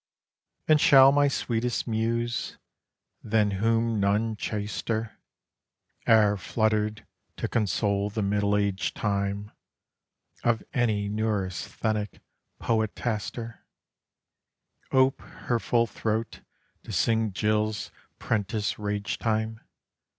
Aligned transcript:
And 0.67 0.81
shall 0.81 1.11
my 1.11 1.27
sweetest 1.27 1.87
Muse, 1.87 2.57
than 3.23 3.51
whom 3.61 3.99
none 3.99 4.35
chaster 4.35 5.19
E'er 6.07 6.37
fluttered 6.37 7.05
to 7.37 7.47
console 7.47 8.09
the 8.09 8.23
middle 8.23 8.57
age 8.57 8.95
time 8.95 9.51
Of 10.43 10.63
any 10.73 11.07
neurasthenic 11.07 12.19
poetaster, 12.57 13.63
Ope 14.91 15.21
her 15.21 15.59
full 15.59 15.85
throat 15.85 16.41
to 16.81 16.91
sing 16.91 17.31
Jill's 17.31 17.91
'prentice 18.17 18.79
rage 18.79 19.19
time? 19.19 19.59